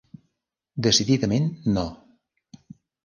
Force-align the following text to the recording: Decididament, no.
Decididament, 0.87 1.47
no. 1.77 1.85